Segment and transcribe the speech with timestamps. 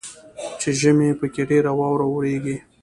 [0.59, 2.57] چې ژمي پکښې ډیره واوره اوریږي.